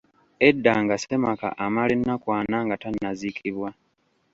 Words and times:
Edda 0.47 0.73
nga 0.83 0.95
ssemaka 0.99 1.47
amala 1.65 1.91
ennaku 1.97 2.27
ana 2.39 2.57
nga 2.65 2.75
tannaziikibwa 2.81 3.69